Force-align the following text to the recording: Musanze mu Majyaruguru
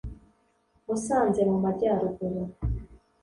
Musanze 0.85 1.41
mu 1.49 1.57
Majyaruguru 1.63 2.43